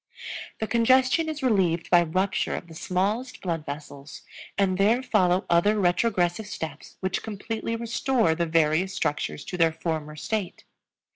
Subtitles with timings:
[0.57, 4.23] The congestion is relieved by rupture of the smallest blood vessels,
[4.57, 10.15] and there follow other retrogressive steps which completely restore the various structures to their former
[10.15, 10.63] state.